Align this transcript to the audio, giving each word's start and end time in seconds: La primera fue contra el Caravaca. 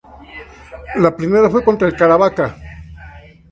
La 0.95 1.15
primera 1.15 1.47
fue 1.47 1.63
contra 1.63 1.87
el 1.87 1.95
Caravaca. 1.95 2.55